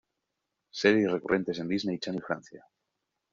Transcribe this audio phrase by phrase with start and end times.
[0.79, 2.65] Series recurrentes en Disney Channel Francia